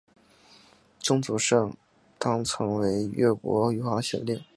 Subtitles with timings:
[0.99, 1.75] 曾祖盛
[2.19, 4.43] 珰曾为吴越国余杭县令。